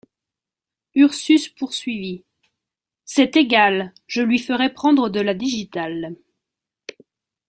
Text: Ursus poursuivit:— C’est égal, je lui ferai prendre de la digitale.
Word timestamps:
Ursus 0.95 1.47
poursuivit:— 1.49 2.23
C’est 3.05 3.37
égal, 3.37 3.93
je 4.07 4.23
lui 4.23 4.39
ferai 4.39 4.73
prendre 4.73 5.09
de 5.09 5.19
la 5.21 5.35
digitale. 5.35 6.15